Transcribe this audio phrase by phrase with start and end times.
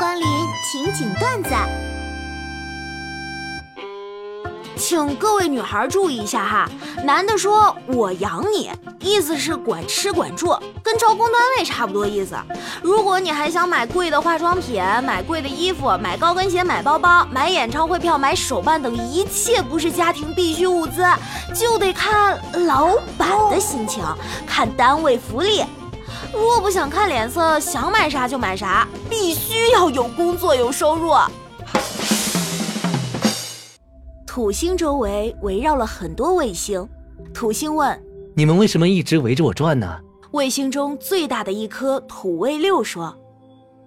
[0.00, 0.26] 光临
[0.64, 1.50] 情景段子，
[4.74, 6.66] 请各位女孩注意一下哈。
[7.04, 12.34] 男的说“我养你”，意思是管吃管住，跟招工单位差不多意思。
[12.80, 21.04] 如果你还想买贵的化妆品、买贵的衣服、买高跟鞋、买包包、买演唱会票、买手办等一切不是家庭必需物资，
[21.54, 24.02] 就得看老板的心情，
[24.46, 25.62] 看单位福利。
[26.32, 31.12] 如果不想看脸色，想买啥就买啥，必须要有工作有收入。
[34.26, 36.88] 土星周围围绕了很多卫星，
[37.34, 38.00] 土星问
[38.36, 39.98] ：“你们为什么一直围着我转呢？”
[40.32, 43.12] 卫星中最大的一颗土卫六说：“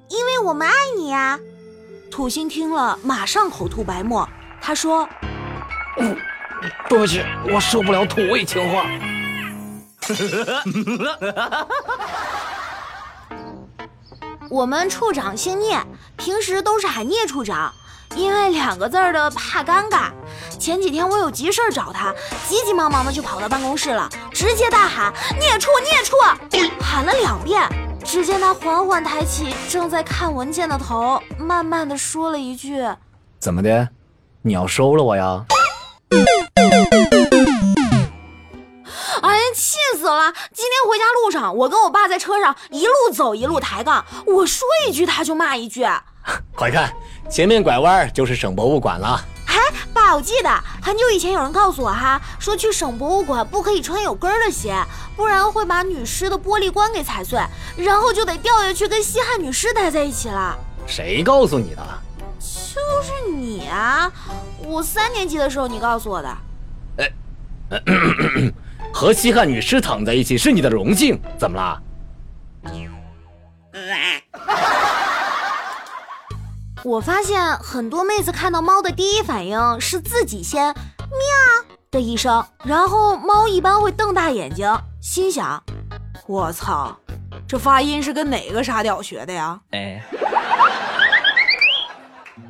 [0.09, 1.39] 因为我们爱你呀。”
[2.11, 4.27] 土星听了，马上口吐白沫。
[4.61, 5.07] 他说
[5.99, 6.15] ：“嗯，
[6.89, 7.21] 对不起，
[7.51, 8.85] 我受不了土味情话。”
[14.49, 15.79] 我们处长姓聂，
[16.17, 17.73] 平时都是喊聂处长，
[18.15, 20.11] 因为两个字儿的怕尴尬。
[20.59, 22.13] 前几天我有急事儿找他，
[22.47, 26.15] 急急忙忙的就跑到办公室了，直接大喊聂处聂处，
[26.79, 27.61] 喊了两遍。
[28.05, 32.83] 只见他缓缓抬起正在看文件的头，慢慢的说了一句
[33.39, 33.87] ：“怎么的？
[34.41, 35.45] 你要收了我？”呀，
[40.51, 45.85] 今天回家路上，我跟我爸在车上一路走一路抬杠，我说一句他就骂一句。
[46.55, 46.93] 快看，
[47.29, 49.23] 前面拐弯就是省博物馆了。
[49.47, 49.57] 哎，
[49.93, 50.49] 爸，我记得
[50.81, 54.75] 很久以前有人告诉我哈，说去省博物馆不可以穿有跟的鞋，
[55.15, 57.39] 不然会把女尸的玻璃棺给踩碎，
[57.77, 60.57] 然后就得掉下去跟西汉女尸待在一起了。
[60.87, 61.81] 谁告诉你的？
[62.39, 64.11] 就是你啊！
[64.65, 66.37] 我三年级的时候你告诉我的。
[66.97, 67.11] 哎。
[69.03, 71.77] 和西汉女尸躺在一起是你的荣幸，怎么啦？
[76.85, 85.61] 我发现很多妹子看到猫的第一反应是自己先喵的一声，然后猫一般会瞪大眼睛，心想：
[86.25, 86.97] 我操，
[87.45, 89.59] 这发音是跟哪个傻屌学的呀？
[89.71, 90.01] 哎。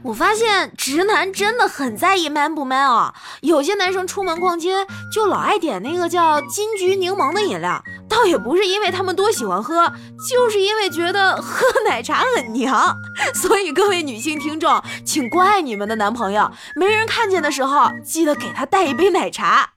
[0.01, 3.13] 我发现直男真的很在意 man 不 man 啊！
[3.41, 9.91] 有些男生出门逛街就老爱点那个叫金桔柠檬的饮料，倒也不是因为他们多喜欢喝，
[10.29, 12.95] 就是因为觉得喝奶茶很娘。
[13.33, 19.69] 所以各位女性听众，请关爱你们的男朋友，没人看见的时候，记得给他带一杯奶茶。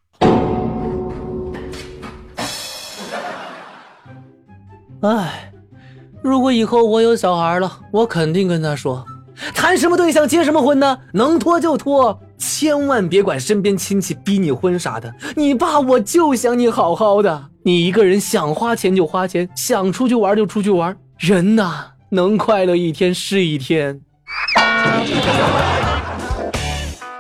[5.03, 5.53] 哎，
[6.22, 9.05] 如果以后我有小孩了，我肯定跟他说。
[9.55, 10.99] 谈什么对象结什么婚呢？
[11.13, 15.15] 能拖就拖，千万别管身边亲戚逼你婚啥的。
[15.35, 20.97] 你爸我就想你好好的，你一个人想花钱就花钱，想出去玩就出去玩。
[21.19, 24.01] 人呐，能快乐一天是一天。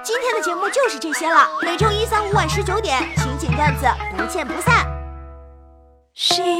[0.02, 4.86] 今天的节目就是这些了，每周一、三、五晚十九点，情景段子不见不散。
[6.14, 6.55] 喜马拉雅。